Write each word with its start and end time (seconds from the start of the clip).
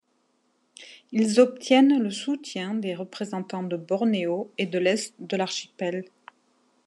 Ils 1.11 1.39
obtiennent 1.39 2.01
le 2.01 2.09
soutien 2.09 2.73
des 2.73 2.95
représentants 2.95 3.61
de 3.61 3.77
Bornéo 3.77 4.51
et 4.57 4.65
de 4.65 4.79
l'est 4.79 5.13
de 5.19 5.37
l'archipel. 5.37 6.05